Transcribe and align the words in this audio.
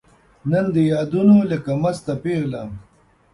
نن 0.49 0.65
دي 0.73 0.83
یادونو 0.93 1.37
لکه 1.51 1.71
مسته 1.81 2.13
پیغله 2.23 2.63